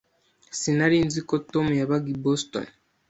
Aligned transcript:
Sinari 0.59 0.97
nzi 1.07 1.21
ko 1.27 1.35
Tom 1.51 1.67
yabaga 1.79 2.07
i 2.15 2.17
Boston. 2.23 2.65